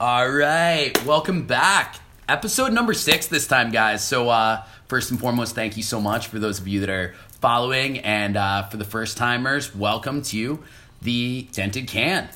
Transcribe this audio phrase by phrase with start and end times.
[0.00, 2.00] All right, welcome back.
[2.28, 4.02] Episode number six this time, guys.
[4.02, 7.14] So, uh, first and foremost, thank you so much for those of you that are
[7.40, 10.64] following, and uh, for the first timers, welcome to
[11.00, 12.28] the Dented Can.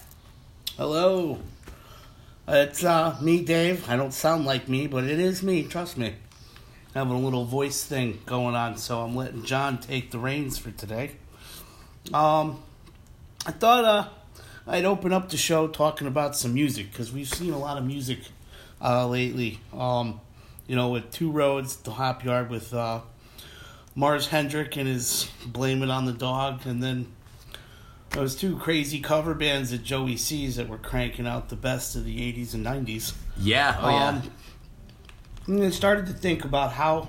[0.77, 1.41] Hello.
[2.47, 3.91] It's uh, me, Dave.
[3.91, 5.65] I don't sound like me, but it is me.
[5.65, 6.15] Trust me.
[6.95, 10.71] Having a little voice thing going on, so I'm letting Jon take the reins for
[10.71, 11.17] today.
[12.15, 12.63] Um,
[13.45, 14.09] I thought uh,
[14.69, 17.87] I'd open up the show talking about some music because we've seen a lot of
[17.87, 18.19] music
[18.83, 19.61] uh, lately.
[19.73, 20.21] Um,
[20.67, 23.01] you know, with Two Roads, the Hop Yard with uh,
[23.95, 27.07] Mars Hendrick and his Blame It on the Dog, and then
[28.11, 32.05] those two crazy cover bands that Joey sees that were cranking out the best of
[32.05, 33.15] the 80s and 90s.
[33.39, 34.09] Yeah, oh yeah.
[34.09, 34.31] Um,
[35.47, 37.09] and I started to think about how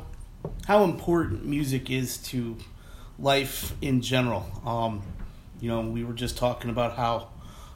[0.65, 2.55] how important music is to
[3.17, 4.45] life in general.
[4.65, 5.01] Um,
[5.59, 7.27] you know, we were just talking about how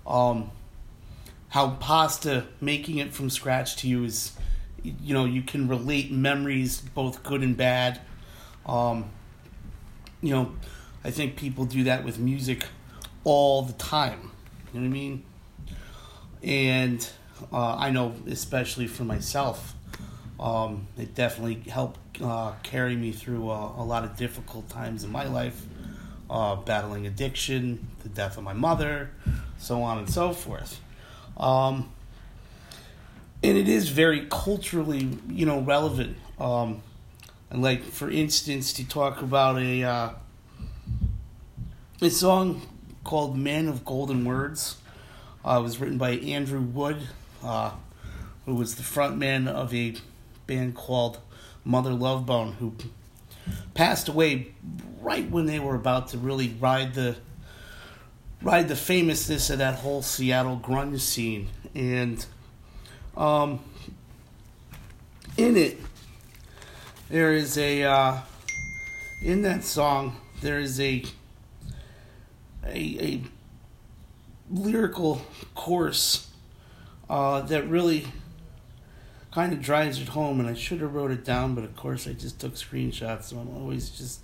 [0.06, 0.52] um,
[1.50, 4.34] how pasta making it from scratch to you is
[4.84, 8.02] you know you can relate memories both good and bad.
[8.66, 9.10] Um,
[10.22, 10.54] you know,
[11.04, 12.66] I think people do that with music
[13.24, 14.32] all the time.
[14.74, 15.24] You know what I mean?
[16.42, 17.10] And
[17.52, 19.76] uh, I know, especially for myself,
[20.40, 25.26] um, it definitely helped uh, carry me through a lot of difficult times in my
[25.26, 25.66] life,
[26.30, 29.12] uh, battling addiction, the death of my mother,
[29.58, 30.80] so on and so forth.
[31.38, 31.92] Um,
[33.42, 36.18] and it is very culturally, you know, relevant.
[36.40, 36.82] Um,
[37.52, 40.10] like, for instance, to talk about a uh,
[42.02, 42.62] a song
[43.04, 44.78] called "Man of Golden Words."
[45.46, 46.98] Uh, it was written by Andrew Wood,
[47.44, 47.72] uh,
[48.46, 49.96] who was the frontman of a
[50.48, 51.20] band called
[51.66, 52.74] Mother Love Bone, who
[53.74, 54.54] passed away
[55.02, 57.18] right when they were about to really ride the
[58.44, 61.50] ride the famousness of that whole Seattle grunge scene.
[61.74, 62.24] And
[63.18, 63.60] um,
[65.38, 65.80] in it,
[67.10, 68.18] there is a uh,
[69.24, 71.04] in that song there is a
[72.66, 73.22] a, a
[74.52, 75.22] lyrical
[75.56, 76.30] course
[77.10, 78.08] uh, that really
[79.32, 80.40] kind of drives it home.
[80.40, 83.38] And I should have wrote it down, but of course I just took screenshots, so
[83.38, 84.22] I'm always just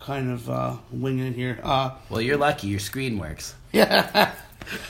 [0.00, 1.58] kind of uh, winging it here.
[1.62, 2.68] Uh, Well, you're lucky.
[2.68, 3.54] Your screen works.
[3.72, 4.32] yeah.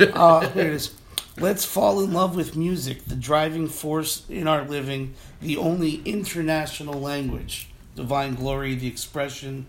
[0.01, 0.95] uh, here it is.
[1.39, 6.99] Let's fall in love with music, the driving force in our living, the only international
[6.99, 7.69] language.
[7.95, 9.67] Divine glory, the expression,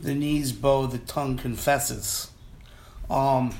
[0.00, 2.30] the knees bow, the tongue confesses.
[3.10, 3.54] Um,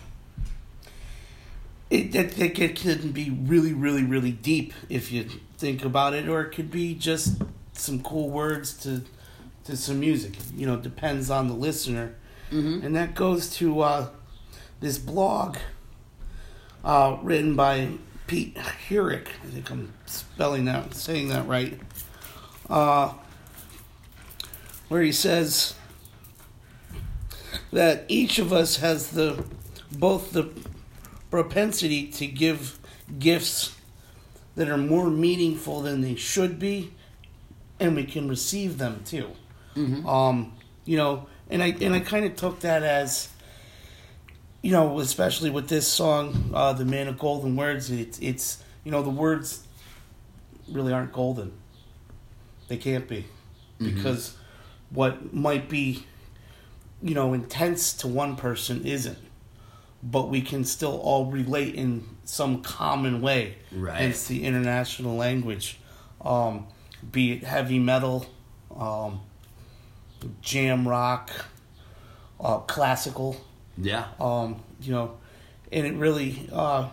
[1.91, 5.25] it, it, it, it can be really, really, really deep if you
[5.59, 7.43] think about it, or it could be just
[7.75, 9.03] some cool words to
[9.65, 10.35] to some music.
[10.57, 12.15] You know, depends on the listener.
[12.85, 14.09] And that goes to uh,
[14.81, 15.57] this blog
[16.85, 17.89] uh, written by
[18.27, 19.29] Pete Herrick.
[19.43, 21.81] I think I'm spelling that, saying that right.
[22.71, 23.15] Uh,
[24.89, 25.75] where he says
[27.73, 29.45] that each of us has the
[29.91, 30.49] both the
[31.31, 32.79] propensity to give
[33.19, 33.75] gifts
[34.55, 36.93] that are more meaningful than they should be,
[37.81, 39.31] and we can receive them too.
[39.77, 40.53] Um,
[40.85, 43.29] you know, and I and I kind of took that as,
[44.63, 48.91] you know, especially with this song, uh, "The Man of Golden Words." It's it's you
[48.91, 49.67] know the words
[50.71, 51.53] really aren't golden.
[52.69, 53.27] They can't be
[53.79, 54.37] because
[54.91, 56.07] what might be,
[57.03, 59.19] you know, intense to one person isn't.
[60.03, 63.57] But we can still all relate in some common way.
[63.73, 63.97] Right.
[63.97, 65.79] Hence the international language.
[66.21, 66.67] Um,
[67.11, 68.27] be it heavy metal,
[68.75, 69.21] um,
[70.41, 71.31] jam rock,
[72.41, 73.37] uh, classical.
[73.77, 74.07] Yeah.
[74.21, 75.17] Um, you know,
[75.73, 76.89] and it really uh,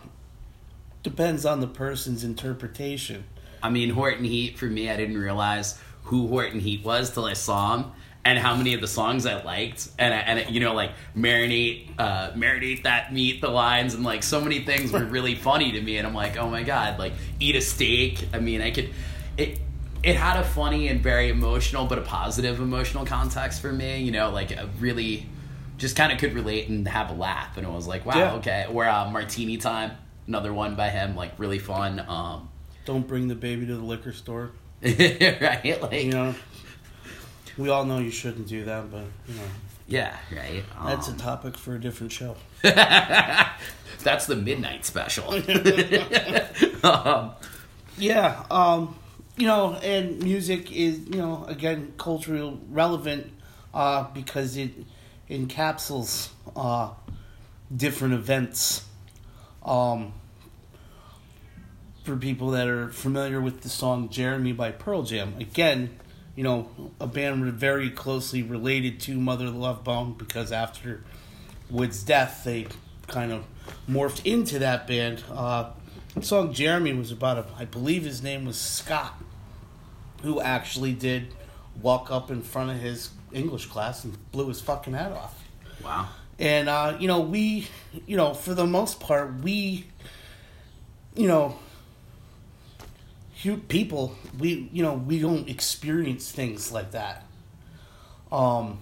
[1.03, 3.25] depends on the person's interpretation.
[3.63, 7.33] I mean, Horton Heat for me, I didn't realize who Horton Heat was till I
[7.33, 7.91] saw him
[8.23, 9.89] and how many of the songs I liked.
[9.97, 14.23] And, I, and you know, like marinate, uh, marinate that meat, the lines, and like
[14.23, 15.97] so many things were really funny to me.
[15.97, 18.27] And I'm like, oh my god, like eat a steak.
[18.33, 18.89] I mean, I could.
[19.37, 19.59] It
[20.03, 24.01] it had a funny and very emotional, but a positive emotional context for me.
[24.01, 25.27] You know, like a really
[25.77, 27.57] just kind of could relate and have a laugh.
[27.57, 28.33] And it was like, wow, Yeah.
[28.35, 28.65] okay.
[28.71, 29.91] Or uh, Martini Time,
[30.27, 31.99] another one by him, like really fun.
[32.07, 32.49] Um,
[32.85, 34.51] Don't bring the baby to the liquor store.
[34.83, 35.77] right?
[35.81, 36.35] Like, You know,
[37.57, 39.41] we all know you shouldn't do that, but you know,
[39.87, 40.63] yeah, right.
[40.85, 42.35] that's a Um, topic for a different show.
[42.61, 45.33] that's the midnight special.
[46.83, 47.31] um,
[47.97, 48.95] Yeah, um,
[49.41, 53.31] you know, and music is, you know, again, culturally relevant
[53.73, 54.69] uh, because it
[55.31, 56.91] encapsulates uh,
[57.75, 58.85] different events.
[59.65, 60.13] Um,
[62.03, 65.33] for people that are familiar with the song Jeremy by Pearl Jam.
[65.39, 65.97] Again,
[66.35, 71.03] you know, a band very closely related to Mother Love Bone because after
[71.69, 72.67] Wood's death, they
[73.07, 73.45] kind of
[73.89, 75.23] morphed into that band.
[75.31, 75.71] Uh,
[76.15, 79.19] the song Jeremy was about a, I believe his name was Scott,
[80.23, 81.33] who actually did
[81.81, 85.43] walk up in front of his English class and blew his fucking head off.
[85.83, 86.09] Wow.
[86.39, 87.67] And uh, you know, we,
[88.05, 89.85] you know, for the most part, we,
[91.15, 91.57] you know,
[93.67, 97.25] people, we, you know, we don't experience things like that.
[98.31, 98.79] Um,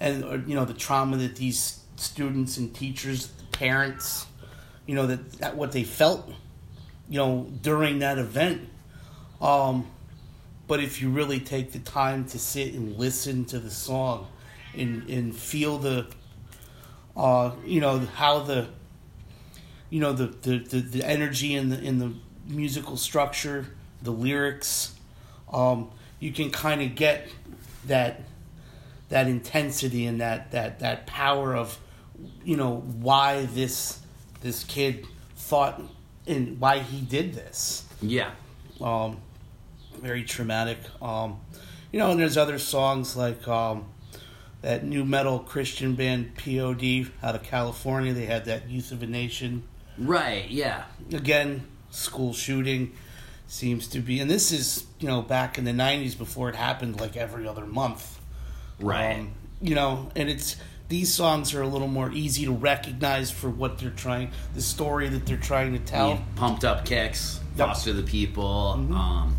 [0.00, 4.26] and or, you know the trauma that these students and teachers, parents,
[4.86, 6.28] you know that, that what they felt,
[7.08, 8.68] you know, during that event.
[9.40, 9.86] Um,
[10.66, 14.28] but if you really take the time to sit and listen to the song,
[14.76, 16.06] and and feel the,
[17.16, 18.68] uh, you know how the,
[19.90, 22.12] you know the the, the, the energy in the in the
[22.46, 23.66] musical structure,
[24.02, 24.94] the lyrics,
[25.52, 27.28] um, you can kind of get
[27.86, 28.22] that
[29.08, 31.78] that intensity and that that that power of
[32.44, 34.00] you know why this
[34.40, 35.06] this kid
[35.36, 35.82] thought
[36.26, 37.84] and why he did this.
[38.00, 38.30] Yeah.
[38.80, 39.18] Um,
[40.00, 40.78] very traumatic.
[41.00, 41.40] Um,
[41.92, 43.86] you know, and there's other songs like um,
[44.62, 48.12] that nu metal Christian band POD out of California.
[48.12, 49.62] They had that Youth of a Nation.
[49.98, 50.48] Right.
[50.48, 50.84] Yeah.
[51.12, 52.92] Again, school shooting
[53.46, 57.00] seems to be, and this is you know back in the '90s before it happened
[57.00, 58.18] like every other month.
[58.80, 59.18] Right.
[59.20, 60.56] Um, you know, and it's
[60.88, 65.08] these songs are a little more easy to recognize for what they're trying, the story
[65.08, 66.10] that they're trying to tell.
[66.10, 67.68] Yeah, pumped up kicks, Yep.
[67.68, 68.74] foster the people.
[68.78, 68.94] Mhm.
[68.94, 69.36] Um,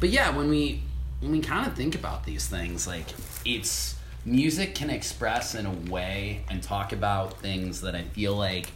[0.00, 0.82] but yeah, when we
[1.20, 3.06] when we kind of think about these things, like
[3.44, 8.70] it's music can express in a way and talk about things that I feel like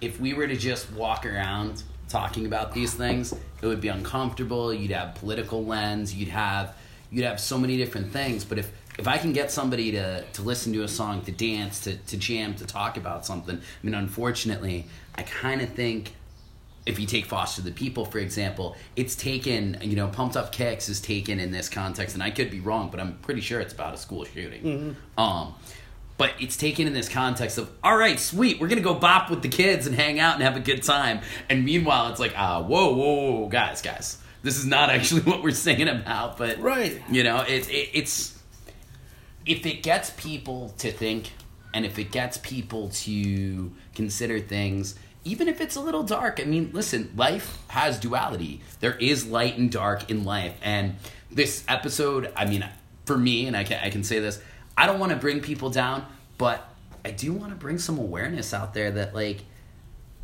[0.00, 3.32] if we were to just walk around talking about these things,
[3.62, 4.72] it would be uncomfortable.
[4.72, 6.14] You'd have political lens.
[6.14, 6.76] You'd have
[7.10, 8.44] you'd have so many different things.
[8.44, 11.80] But if if I can get somebody to, to listen to a song, to dance,
[11.80, 14.86] to, to jam, to talk about something, I mean, unfortunately,
[15.16, 16.12] I kind of think
[16.86, 20.88] if you take Foster the People, for example, it's taken, you know, Pumped Up Kicks
[20.88, 23.72] is taken in this context, and I could be wrong, but I'm pretty sure it's
[23.72, 24.96] about a school shooting.
[25.16, 25.54] Um,
[26.16, 29.42] but it's taken in this context of, all right, sweet, we're gonna go bop with
[29.42, 31.20] the kids and hang out and have a good time.
[31.48, 35.42] And meanwhile, it's like, ah, whoa, whoa, whoa, guys, guys, this is not actually what
[35.42, 36.36] we're singing about.
[36.36, 37.02] But Right.
[37.10, 38.38] you know, it, it, it's
[39.46, 41.32] if it gets people to think
[41.72, 44.94] and if it gets people to consider things
[45.24, 48.60] even if it's a little dark i mean listen life has duality.
[48.80, 50.54] There is light and dark in life.
[50.62, 50.96] And
[51.30, 52.68] this episode i mean
[53.06, 54.40] for me and i can, I can say this
[54.76, 56.06] i don't want to bring people down
[56.38, 56.68] but
[57.04, 59.40] i do want to bring some awareness out there that like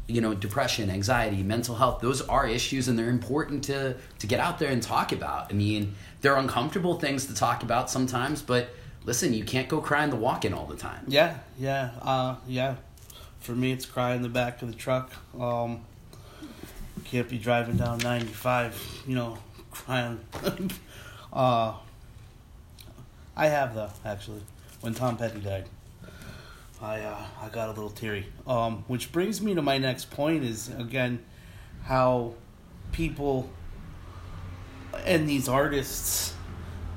[0.07, 4.41] you know depression anxiety mental health those are issues and they're important to to get
[4.41, 5.51] out there and talk about.
[5.51, 8.71] I mean they're uncomfortable things to talk about sometimes but
[9.05, 11.05] listen you can't go cry in the walk-in all the time.
[11.07, 12.77] Yeah, yeah, uh, yeah.
[13.41, 15.11] For me, it's cry in the back of the truck.
[15.39, 15.81] Um,
[17.05, 19.39] can't be driving down 95, you know,
[19.71, 20.21] crying.
[21.33, 21.75] uh,
[23.37, 24.43] I have though, actually.
[24.83, 25.65] When Tom Petty died,
[26.81, 28.27] I uh, I got a little teary.
[28.47, 31.23] Um, which brings me to my next point is again
[31.85, 32.35] how
[32.93, 33.51] people
[35.05, 36.35] and these artists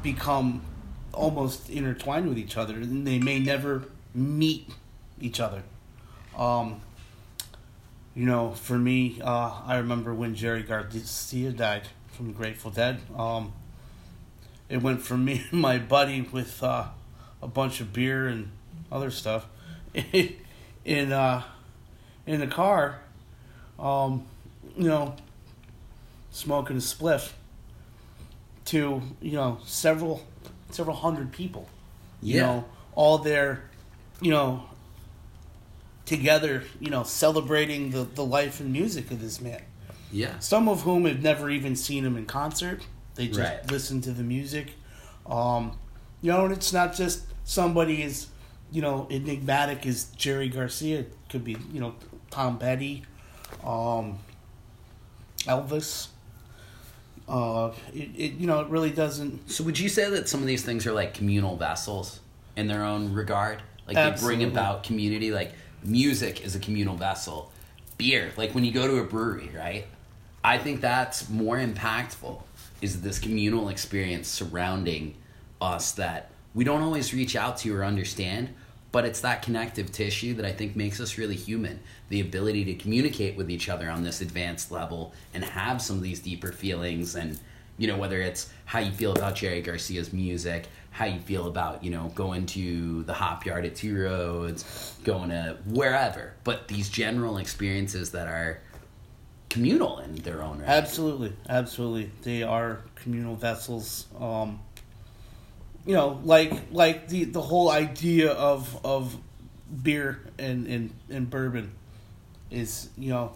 [0.01, 0.61] become
[1.13, 4.69] almost intertwined with each other and they may never meet
[5.19, 5.63] each other
[6.37, 6.81] um
[8.15, 13.53] you know for me uh i remember when jerry garcia died from grateful dead um
[14.69, 16.85] it went from me and my buddy with uh
[17.41, 18.49] a bunch of beer and
[18.91, 19.45] other stuff
[20.85, 21.41] in uh
[22.25, 22.99] in the car
[23.79, 24.25] um
[24.77, 25.15] you know
[26.31, 27.31] smoking a spliff
[28.65, 30.25] to you know several
[30.71, 31.67] several hundred people
[32.21, 32.41] you Yeah.
[32.45, 33.63] know all there
[34.21, 34.63] you know
[36.05, 39.61] together you know celebrating the, the life and music of this man.
[40.11, 40.37] Yeah.
[40.39, 42.81] Some of whom have never even seen him in concert.
[43.15, 43.71] They just Right.
[43.71, 44.73] listen to the music.
[45.25, 45.77] Um
[46.21, 48.27] you know and it's not just somebody as
[48.71, 50.99] you know enigmatic as jerry garcia.
[51.01, 51.95] It could be you know
[52.31, 53.03] tom petty
[53.63, 54.19] um
[55.45, 56.07] elvis.
[57.27, 59.49] Uh it, it you know it really doesn't.
[59.49, 62.19] So would you say that some of these things are like communal vessels
[62.57, 63.61] in their own regard?
[63.87, 65.53] Like they bring about community like
[65.85, 67.51] music is a communal vessel
[67.97, 69.85] beer like when you go to a brewery right
[70.43, 72.41] i think that's more impactful
[72.81, 75.15] is this communal experience surrounding
[75.61, 78.49] us that we don't always reach out to or understand
[78.93, 81.79] but it's that connective tissue that I think makes us really human.
[82.09, 86.03] The ability to communicate with each other on this advanced level and have some of
[86.03, 87.39] these deeper feelings and
[87.77, 91.83] you know whether it's how you feel about Jerry Garcia's music, how you feel about
[91.83, 96.89] you know going to the hop yard at Two Roads, going to wherever, but these
[96.89, 98.61] general experiences that are
[99.49, 100.69] communal in their own right.
[100.69, 104.07] Absolutely, absolutely, they are communal vessels.
[104.19, 104.59] Um,
[105.85, 109.17] you know, like like the the whole idea of of
[109.81, 111.71] beer and and, and bourbon
[112.51, 113.33] is you know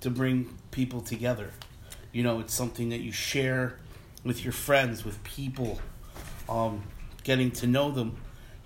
[0.00, 1.50] to bring people together.
[2.16, 3.76] You know, it's something that you share
[4.24, 5.78] with your friends, with people,
[6.48, 6.82] um,
[7.24, 8.16] getting to know them.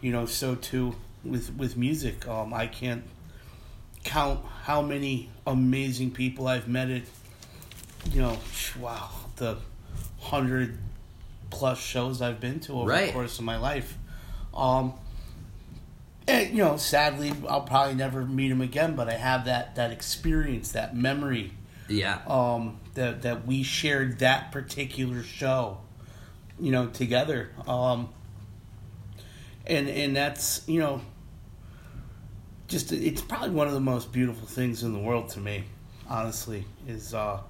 [0.01, 2.29] You know, so too with with music.
[2.29, 3.03] Um, I can't
[4.05, 7.03] count how many amazing people I've met at
[8.13, 8.39] you know,
[8.79, 9.57] wow, the
[10.21, 10.79] hundred
[11.51, 13.07] plus shows I've been to over Right.
[13.07, 13.99] the course of my life.
[14.55, 14.93] Um,
[16.29, 19.91] and, you know, sadly, I'll probably never meet him again, but I have that that
[19.91, 21.55] experience, that memory,
[21.91, 22.21] Yeah.
[22.27, 25.79] um, that that we shared that particular show,
[26.59, 27.51] you know, together.
[27.67, 28.09] Um,
[29.67, 31.01] and and that's you know,
[32.69, 35.65] just it's probably one of the most beautiful things in the world to me,
[36.09, 37.41] honestly, is uh,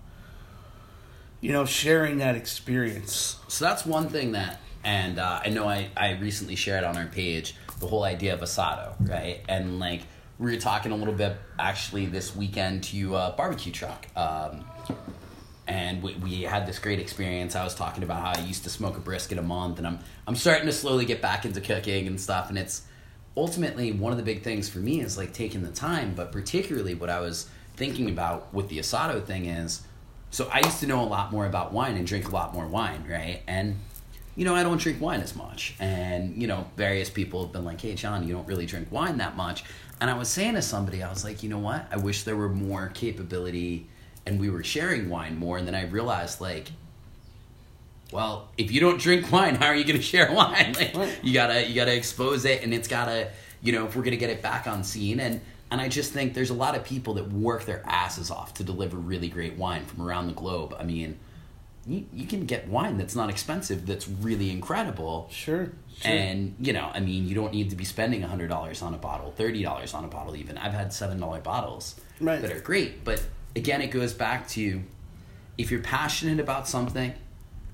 [1.40, 3.38] you know, sharing that experience.
[3.49, 7.06] So that's one thing that, and uh, I know I, I recently shared on our
[7.06, 9.40] page the whole idea of asado, right?
[9.49, 10.02] And like
[10.40, 14.64] we were talking a little bit actually this weekend to uh, barbecue truck, um,
[15.68, 17.54] and we, we had this great experience.
[17.54, 19.99] I was talking about how I used to smoke a brisket a month, and I'm
[20.26, 22.82] I'm starting to slowly get back into cooking and stuff, and it's
[23.37, 26.94] ultimately one of the big things for me is like taking the time, but particularly
[26.94, 29.82] what I was thinking about with the asado thing is
[30.30, 32.66] so I used to know a lot more about wine and drink a lot more
[32.66, 33.42] wine, right?
[33.47, 33.76] And
[34.37, 35.75] you know, I don't drink wine as much.
[35.80, 39.18] And you know, various people have been like, "Hey, Jon, you don't really drink wine
[39.18, 39.64] that much."
[40.00, 41.87] And I was saying to somebody, I was like, "You know what?
[41.90, 43.88] I wish there were more capability
[44.26, 46.71] and we were sharing wine more." And then I realized like
[48.12, 50.75] well, if you don't drink wine, how are you going to share wine?
[50.78, 53.30] Like, you gotta you gotta expose it, and it's gotta
[53.62, 55.21] you know if we're gonna get it back on scene.
[55.21, 55.40] And
[55.71, 58.64] and I just think there's a lot of people that work their asses off to
[58.64, 60.75] deliver really great wine from around the globe.
[60.78, 61.19] I mean,
[61.90, 65.28] you, you can get wine that's not expensive, that's really incredible.
[65.30, 65.70] Sure,
[66.00, 66.11] sure.
[66.11, 68.99] And you know, I mean, you don't need to be spending hundred dollars on a
[68.99, 70.37] bottle, thirty dollars on a bottle.
[70.37, 72.40] Even I've had seven dollar bottles Right.
[72.40, 73.04] that are great.
[73.04, 73.23] But
[73.56, 74.82] again, it goes back to
[75.59, 77.12] if you're passionate about something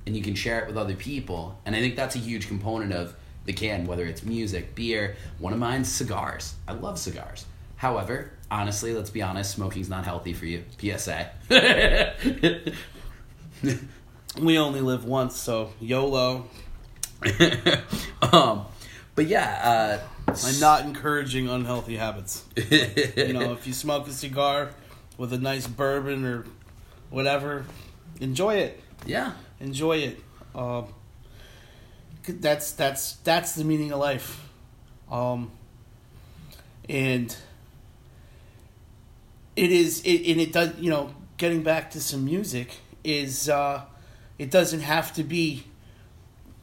[0.06, 2.92] and you can share it with other people, and I think that's a huge component
[2.92, 5.16] of the can, whether it's music, beer.
[5.38, 6.54] One of mine's cigars.
[6.66, 7.44] I love cigars.
[7.76, 10.64] However, honestly, let's be honest, smoking's not healthy for you.
[10.80, 11.30] PSA.
[14.40, 16.46] we only live once, so YOLO.
[18.32, 18.66] um,
[19.14, 22.44] but yeah, uh, I'm not encouraging unhealthy habits.
[22.56, 24.70] you know, if you smoke a cigar
[25.16, 26.44] with a nice bourbon or
[27.10, 27.64] whatever,
[28.20, 28.80] enjoy it.
[29.06, 30.20] yeah, Enjoy it.
[30.54, 30.86] Um,
[32.26, 34.48] that's that's that's the meaning of life.
[35.10, 35.50] Um,
[36.88, 37.34] and
[39.54, 43.82] it is it and it does you know getting back to some music is uh,
[44.38, 45.64] it doesn't have to be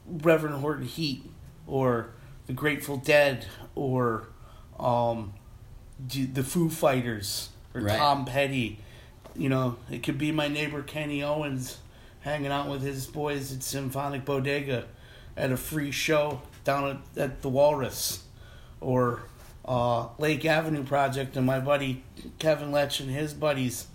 [0.07, 1.29] Reverend Horton Heat
[1.67, 2.11] or
[2.47, 4.27] the Grateful Dead or
[4.79, 5.33] um,
[5.99, 7.97] the Foo Fighters or Right.
[7.97, 8.79] Tom Petty.
[9.35, 11.79] You know, it could be my neighbor Kenny Owens
[12.21, 14.85] hanging out with his boys at Symphonic Bodega
[15.35, 18.23] at a free show down at, at the Walrus
[18.79, 19.23] or
[19.65, 22.03] uh, Lake Avenue Project and my buddy
[22.37, 23.87] Kevin Letch and his buddies,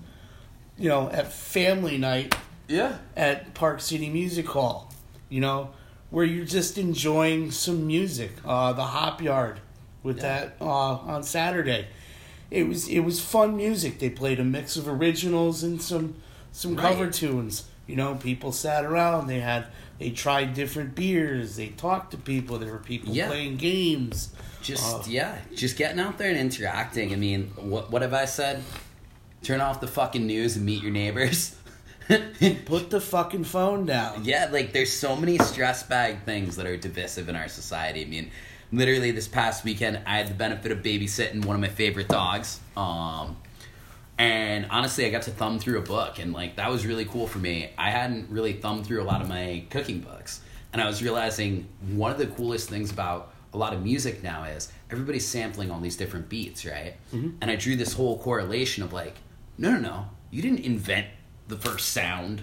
[0.77, 2.35] you know, at family night
[2.69, 4.91] yeah, at Park City Music Hall,
[5.29, 5.71] you know,
[6.11, 8.33] where you're just enjoying some music.
[8.45, 9.61] Uh, the Hop Yard
[10.03, 10.23] with Yeah.
[10.23, 11.87] that uh, on Saturday.
[12.51, 13.99] It was it was fun music.
[13.99, 16.15] They played a mix of originals and some
[16.53, 16.83] some Right.
[16.83, 17.65] cover tunes.
[17.87, 19.27] You know, people sat around.
[19.27, 19.67] They had
[19.99, 21.57] they tried different beers.
[21.57, 22.59] They talked to people.
[22.59, 23.27] There were people Yeah.
[23.29, 24.31] playing games.
[24.63, 27.13] just Uh, yeah, just getting out there and interacting.
[27.13, 28.63] I mean, what what have I said?
[29.43, 31.55] Turn off the fucking news and meet your neighbors.
[32.65, 34.25] Put the fucking phone down.
[34.25, 38.03] Yeah, like there's so many stress bag things that are divisive in our society.
[38.03, 38.31] I mean,
[38.73, 42.61] literally this past weekend I had the benefit of babysitting one of my favorite dogs.
[42.77, 43.37] Um
[44.19, 47.27] and honestly, I got to thumb through a book and like that was really cool
[47.27, 47.71] for me.
[47.77, 50.41] I hadn't really thumbed through a lot of my cooking books.
[50.73, 54.45] And I was realizing one of the coolest things about a lot of music now
[54.45, 56.95] is everybody's sampling all these different beats, right?
[57.41, 59.15] And I drew this whole correlation of like,
[59.57, 61.07] no, no, no, you didn't invent
[61.49, 62.43] the first sound.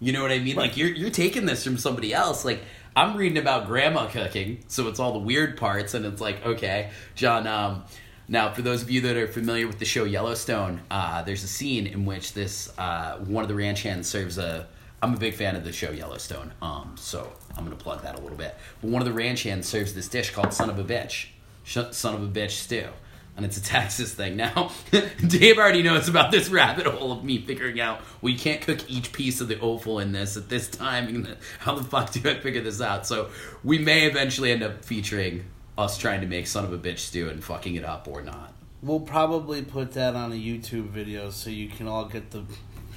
[0.00, 0.56] You know what I mean?
[0.56, 2.44] Like you're you're taking this from somebody else.
[2.44, 2.62] Like
[2.94, 6.90] I'm reading about grandma cooking, so it's all the weird parts, and it's like, okay,
[7.14, 7.46] Jon.
[7.46, 7.84] Um,
[8.28, 11.48] now, for those of you that are familiar with the show Yellowstone, uh, there's a
[11.48, 14.68] scene in which this uh, one of the ranch hands serves a.
[15.00, 18.20] I'm a big fan of the show Yellowstone, um, so I'm gonna plug that a
[18.20, 18.54] little bit.
[18.80, 21.28] But one of the ranch hands serves this dish called "Son of a Bitch,"
[21.64, 22.88] "Son of a Bitch" stew
[23.36, 24.36] and it's a Texas thing.
[24.36, 24.72] Now,
[25.26, 29.12] Dave already knows about this rabbit hole of me figuring out we can't cook each
[29.12, 31.26] piece of the offal in this at this time.
[31.60, 33.06] How the fuck do I figure this out?
[33.06, 33.30] So
[33.64, 35.44] we may eventually end up featuring
[35.78, 38.52] us trying to make son of a bitch stew and fucking it up or not.
[38.82, 42.44] We'll probably put that on a YouTube video so you can all get the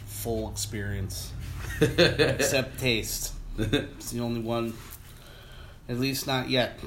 [0.08, 1.32] full experience,
[1.82, 3.34] except taste.
[3.58, 4.74] It's the only one,
[5.88, 6.80] at least not yet.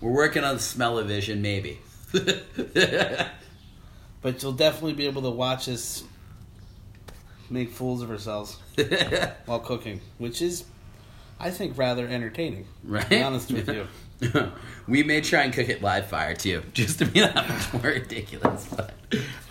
[0.00, 1.78] We're working on the Smell-O-Vision, maybe.
[4.22, 6.04] but you'll definitely be able to watch us
[7.48, 8.58] make fools of ourselves
[9.46, 10.64] while cooking, which is,
[11.38, 12.66] I think, rather entertaining.
[12.84, 13.02] Right.
[13.02, 13.86] To be honest with you.
[14.88, 17.92] we may try and cook it live fire too, just to be that much more
[17.92, 18.66] ridiculous.
[18.66, 18.94] But,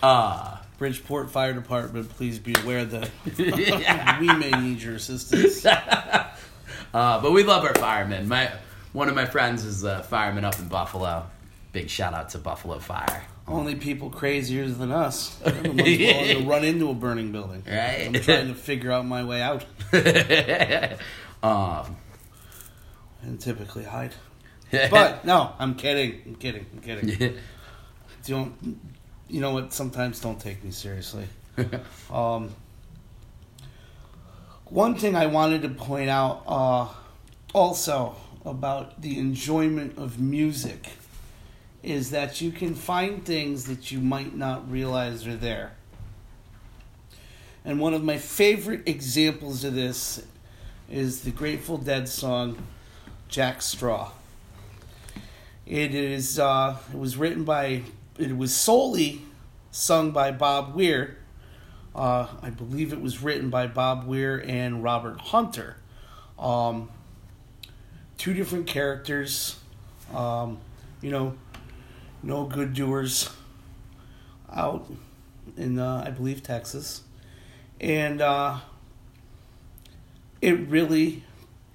[0.02, 3.10] uh, Bridgeport Fire Department, please be aware that
[4.20, 5.66] we may need your assistance.
[6.92, 8.26] Uh, but we love our firemen.
[8.28, 8.50] My
[8.92, 11.26] one of my friends is a fireman up in Buffalo,
[11.72, 13.24] big shout out to Buffalo Fire.
[13.46, 15.34] Only people crazier than us.
[15.44, 17.64] They're the ones to run into a burning building.
[17.66, 18.06] Right.
[18.06, 19.64] I'm trying to figure out my way out.
[21.42, 21.96] um,
[23.22, 24.14] and typically hide.
[24.70, 26.22] but no, I'm kidding.
[26.26, 26.66] I'm kidding.
[26.72, 27.38] I'm kidding.
[28.24, 28.78] don't.
[29.28, 29.72] You know what?
[29.72, 31.26] Sometimes don't take me seriously.
[32.10, 32.50] um,
[34.66, 36.86] one thing I wanted to point out uh,
[37.52, 40.88] also about the enjoyment of music
[41.82, 45.72] is that you can find things that you might not realize are there.
[47.64, 50.24] And one of my favorite examples of this
[50.90, 52.58] is the Grateful Dead song
[53.28, 54.10] Jack Straw.
[55.66, 57.82] It is uh, it was written by
[58.18, 59.22] it was solely
[59.70, 61.16] sung by Bob Weir.
[61.94, 65.76] Uh, I believe it was written by Bob Weir and Robert Hunter.
[66.38, 66.88] Um,
[68.16, 69.58] two different characters.
[70.14, 70.58] Um,
[71.02, 71.34] you know,
[72.22, 73.30] no good doers
[74.52, 74.90] out
[75.56, 77.02] in uh, I believe Texas,
[77.80, 78.58] and uh,
[80.40, 81.24] it really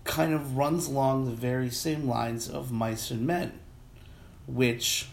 [0.03, 3.59] kind of runs along the very same lines of Mice and Men,
[4.47, 5.07] which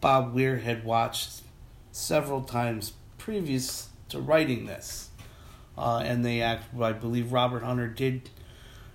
[0.00, 1.42] Bob Weir had watched
[1.92, 5.10] several times previous to writing this,
[5.78, 6.64] uh, and they act.
[6.80, 8.30] I believe Robert Hunter did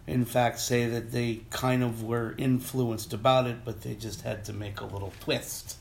[0.10, 4.43] in fact say that they kind of were influenced about it, but they just had
[4.45, 5.78] to make a little twist.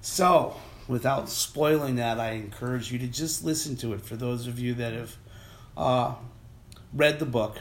[0.00, 0.56] So,
[0.88, 4.72] without spoiling that, I encourage you to just listen to it for those of you
[4.74, 5.16] that have
[5.76, 6.14] uh,
[6.94, 7.58] read the book.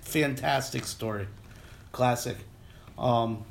[0.00, 1.28] Fantastic story,
[1.92, 2.38] classic.
[2.96, 3.44] Um,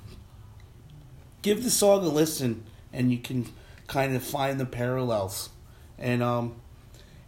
[1.43, 3.45] give the song a listen, and you can
[3.85, 5.49] kind of find the parallels.
[5.99, 6.55] And um,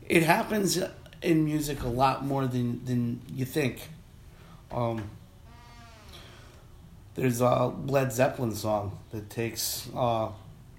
[0.09, 0.79] it happens
[1.21, 3.89] in music a lot more than, than you think.
[4.71, 5.09] Um,
[7.15, 10.29] there's a Led Zeppelin song that takes uh,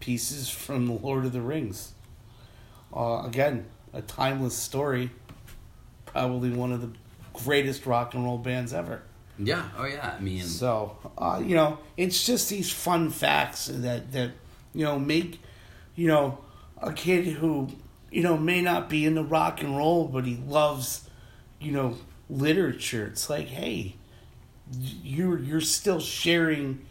[0.00, 1.92] pieces from The Lord of the Rings.
[2.94, 5.10] Uh, again, a timeless story.
[6.06, 6.90] Probably one of the
[7.32, 9.02] greatest rock and roll bands ever.
[9.38, 9.68] Yeah.
[9.76, 10.14] Oh yeah.
[10.18, 10.42] I mean.
[10.42, 14.32] So uh, you know, it's just these fun facts that that
[14.74, 15.40] you know make
[15.94, 16.38] you know
[16.80, 17.68] a kid who
[18.10, 21.08] you know may not be into rock and roll, but he loves
[21.60, 21.96] you know
[22.28, 23.06] literature.
[23.06, 23.96] It's like, hey,
[25.02, 26.84] you're you're still sharing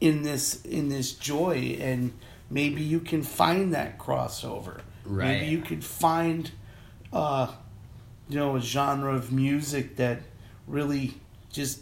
[0.00, 2.12] in this in this joy, and
[2.50, 4.80] maybe you can find that crossover.
[5.04, 5.28] Right.
[5.28, 6.50] Maybe you could find,
[7.12, 7.52] uh,
[8.28, 10.20] you know, a genre of music that
[10.66, 11.14] really
[11.52, 11.80] just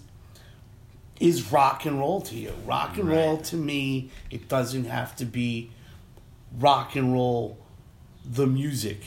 [1.21, 2.53] is rock and roll to you.
[2.65, 3.17] Rock and right.
[3.17, 5.71] roll to me, it doesn't have to be
[6.59, 7.59] rock and roll
[8.25, 9.01] the music.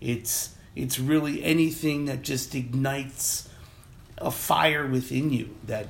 [0.00, 3.48] It's it's really anything that just ignites
[4.18, 5.88] a fire within you that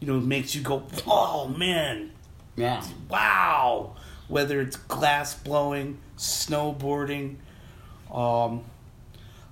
[0.00, 2.12] you know makes you go, "Oh man,
[2.56, 3.96] yeah, wow!"
[4.28, 7.36] Whether it's glass blowing, snowboarding.
[8.12, 8.62] Um,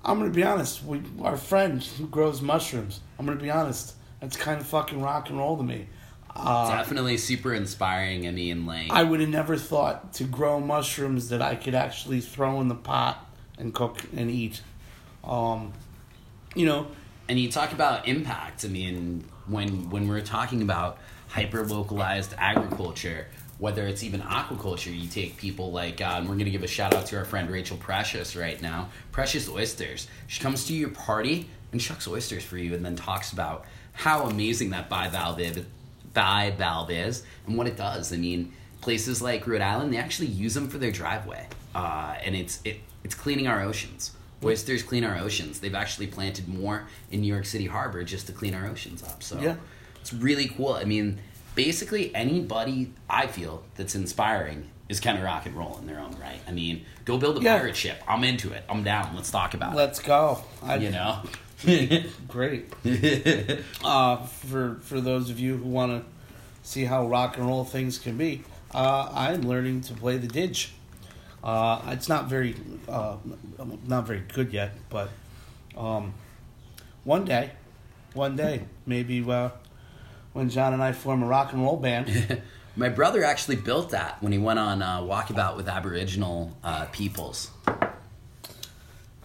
[0.05, 0.85] I'm gonna be honest.
[0.85, 3.01] We, our friend who grows mushrooms.
[3.19, 3.95] I'm gonna be honest.
[4.21, 5.87] That's kind of fucking rock and roll to me.
[6.35, 8.27] Uh, Definitely super inspiring.
[8.27, 12.21] I mean, like I would have never thought to grow mushrooms that I could actually
[12.21, 13.28] throw in the pot
[13.59, 14.63] and cook and eat.
[15.25, 15.73] Um,
[16.55, 16.87] you know,
[17.29, 18.65] and you talk about impact.
[18.65, 23.27] I mean, when when we're talking about hyper localized agriculture,
[23.59, 26.69] whether it's even aquaculture, you take people like, uh, and we're going to give a
[26.69, 28.89] shout out to our friend Rachel Precious right now.
[29.13, 30.09] Precious Oysters.
[30.27, 34.27] She comes to your party and shucks oysters for you, and then talks about how
[34.27, 35.65] amazing that bivalve
[36.15, 38.13] bivalve is and what it does.
[38.13, 42.35] I mean, places like Rhode Island, they actually use them for their driveway, uh, and
[42.37, 44.13] it's it, it's cleaning our oceans.
[44.45, 45.59] Oysters clean our oceans.
[45.61, 49.23] They've actually planted more in New York City Harbor just to clean our oceans up.
[49.23, 49.57] So Yeah.
[50.01, 50.75] it's really cool.
[50.75, 51.19] I mean,
[51.57, 56.17] basically anybody I feel that's inspiring is kind of rock and roll in their own
[56.21, 56.39] right.
[56.47, 57.59] I mean, go build a Yeah.
[57.59, 58.01] pirate ship.
[58.07, 58.63] I'm into it.
[58.69, 59.15] I'm down.
[59.17, 59.77] Let's talk about it.
[59.77, 60.39] Let's go.
[60.63, 60.77] I.
[60.77, 61.23] You know.
[62.29, 62.73] Great.
[63.85, 66.09] uh, for for those of you who want to
[66.69, 70.69] see how rock and roll things can be, uh, I'm learning to play the didge.
[71.43, 72.57] Uh, it's not very
[72.89, 73.17] uh,
[73.87, 75.09] not very good yet, but
[75.77, 76.15] um,
[77.05, 77.53] one day,
[78.15, 79.51] one day, maybe uh,
[80.33, 82.43] when Jon and I form a rock and roll band.
[82.77, 87.51] My brother actually built that when he went on uh, walkabout with Aboriginal uh, peoples.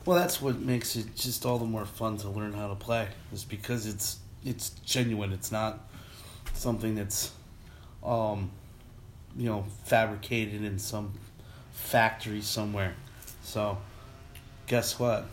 [0.06, 3.10] Well, that's what makes it just all the more fun to learn how to play.
[3.32, 5.32] Is because it's it's genuine.
[5.34, 5.88] It's not
[6.54, 7.32] something that's,
[8.04, 8.52] um,
[9.38, 11.14] you know, fabricated in some
[11.84, 12.94] factory somewhere.
[13.44, 13.78] So,
[14.68, 15.26] guess what?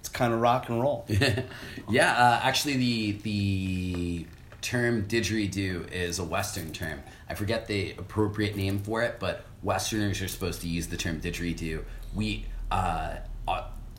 [0.00, 1.06] It's kind of rock and roll.
[1.90, 4.26] yeah, uh, actually, the the
[4.62, 7.00] term didgeridoo is a Western term.
[7.28, 11.20] I forget the appropriate name for it, but Westerners are supposed to use the term
[11.20, 11.84] didgeridoo.
[12.14, 13.16] We uh,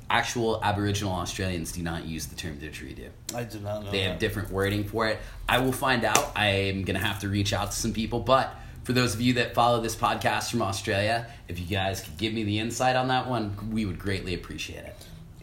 [0.10, 3.10] actual Aboriginal Australians do not use the term didgeridoo.
[3.36, 3.92] I do not know.
[3.92, 4.12] They that.
[4.12, 5.20] have different wording for it.
[5.48, 6.32] I will find out.
[6.36, 8.20] I am going to have to reach out to some people.
[8.20, 8.54] But
[8.90, 12.34] for those of you that follow this podcast from Australia, if you guys could give
[12.34, 14.96] me the insight on that one, we would greatly appreciate it.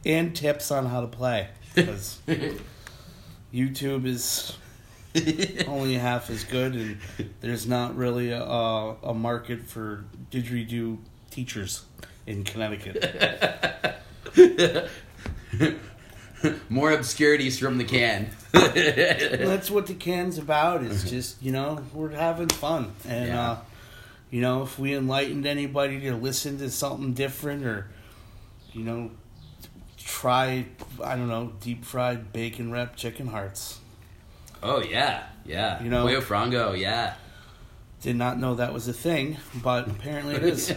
[0.05, 2.19] and tips on how to play because
[3.55, 4.57] YouTube is
[5.69, 6.99] only half as good, and
[7.41, 10.99] there's not really a, a market for didgeridoo
[11.31, 11.85] teachers
[12.27, 13.95] in Connecticut.
[16.69, 18.29] More obscurities from the can.
[18.53, 20.83] That's what the can's about.
[20.83, 23.51] Is just you know we're having fun, and Yeah.
[23.51, 23.59] uh,
[24.31, 27.87] you know if we enlightened anybody to listen to something different, or
[28.73, 29.11] you know
[29.99, 30.67] try
[31.03, 33.81] I don't know deep fried bacon wrapped chicken hearts.
[34.63, 35.83] oh yeah, yeah.
[35.83, 37.15] You know- Pollo Frango, yeah.
[38.03, 40.71] Did not know that was a thing, but apparently it is.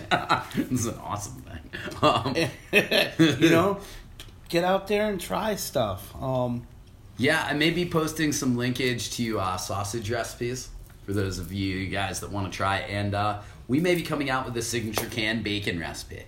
[0.57, 1.59] is an awesome thing.
[2.01, 2.33] Um,
[3.19, 3.79] you know,
[4.49, 6.13] get out there and try stuff.
[6.21, 6.67] Um,
[7.17, 10.69] Yeah, I may be posting some linkage to uh, sausage recipes
[11.05, 12.79] for those of you guys that want to try.
[12.79, 16.23] And uh, we may be coming out with a signature canned bacon recipe.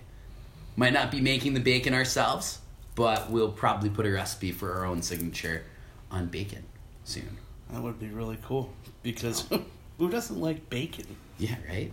[0.76, 2.60] Might not be making the bacon ourselves,
[2.94, 5.64] but we'll probably put a recipe for our own signature
[6.10, 6.64] on bacon
[7.04, 7.36] soon.
[7.70, 9.44] that would be really cool because
[9.98, 11.06] who doesn't like bacon?
[11.38, 11.90] Yeah, right?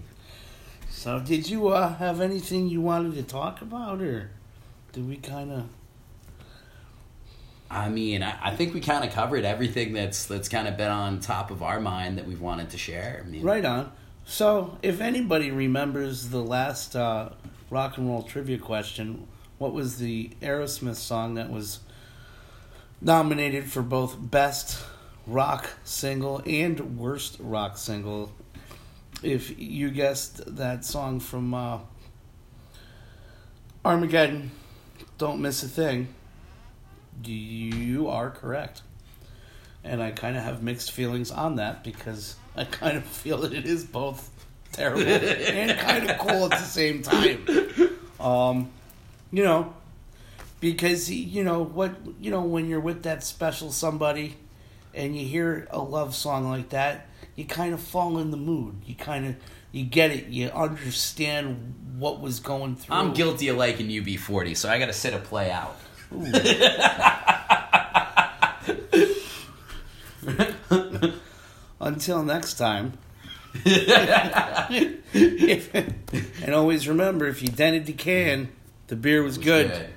[0.89, 4.31] So, did you uh, have anything you wanted to talk about, or
[4.91, 5.69] did we kind of?
[7.71, 10.89] I mean, I, I think we kind of covered everything that's that's kind of been
[10.89, 13.23] on top of our mind that we've wanted to share.
[13.23, 13.91] I mean, Right on.
[14.25, 17.29] So, if anybody remembers the last uh,
[17.71, 19.27] rock and roll trivia question,
[19.57, 21.79] what was the Aerosmith song that was
[23.01, 24.83] nominated for both best
[25.25, 28.31] rock single and worst rock single?
[29.23, 31.79] If you guessed that song from uh,
[33.83, 34.51] Armageddon,
[35.17, 36.07] Don't Miss a Thing,
[37.25, 38.81] you are correct.
[39.83, 43.53] And I kind of have mixed feelings on that because I kind of feel that
[43.53, 44.29] it is both
[44.71, 47.45] terrible and kind of cool at the same time.
[48.19, 48.69] Um,
[49.31, 49.73] you know,
[50.59, 54.35] because you know what you know when you're with that special somebody
[54.93, 58.75] and you hear a love song like that, you kind of fall in the mood.
[58.85, 59.35] You kind of
[59.71, 60.27] you get it.
[60.27, 62.95] You understand what was going through.
[62.95, 65.77] I'm guilty of liking UB40, so I got to sit a play out.
[71.79, 72.93] Until next time.
[75.11, 75.73] If-
[76.43, 78.49] and always remember, if you dented the can,
[78.87, 79.71] the beer was good.
[79.71, 79.89] Good.